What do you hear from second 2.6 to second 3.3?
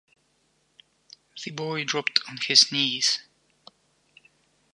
knees.